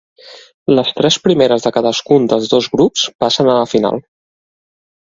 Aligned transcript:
Les 0.79 0.89
tres 0.99 1.17
primeres 1.27 1.67
de 1.67 1.73
cadascun 1.77 2.27
dels 2.33 2.51
dos 2.55 2.73
grups 2.79 3.07
passen 3.27 3.55
a 3.57 3.61
la 3.63 3.71
final. 3.77 4.05